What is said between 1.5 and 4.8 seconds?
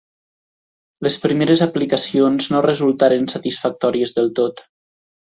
aplicacions no resultaren satisfactòries del tot.